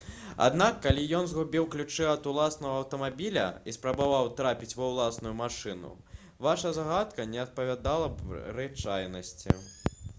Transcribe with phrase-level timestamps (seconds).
[0.43, 5.91] аднак калі ён згубіў ключы ад уласнага аўтамабіля і спрабаваў трапіць ва ўласную машыну
[6.47, 9.55] ваша здагадка не адпавядала б рэчаіснасці